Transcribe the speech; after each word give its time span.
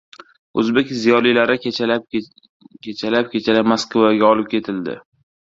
O‘zbek 0.61 0.93
ziyolilari 1.01 1.57
kechalab-kechalab 1.67 3.71
Moskvaga 3.75 4.33
olib 4.35 4.53
ketildi. 4.57 4.99